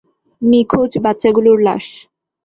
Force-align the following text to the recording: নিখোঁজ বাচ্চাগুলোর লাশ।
নিখোঁজ 0.41 0.91
বাচ্চাগুলোর 1.03 1.57
লাশ। 1.61 1.85